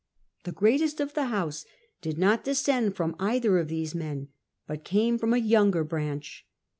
The 0.45 0.51
greatest 0.51 0.99
of 0.99 1.13
the 1.13 1.25
house 1.25 1.63
did 2.01 2.17
not 2.17 2.43
descend 2.43 2.95
from 2.95 3.15
either 3.19 3.59
of 3.59 3.67
these 3.67 3.93
men, 3.93 4.29
but 4.65 4.83
came 4.83 5.19
from 5.19 5.31
a 5.31 5.37
younger 5.37 5.83
branch. 5.83 6.43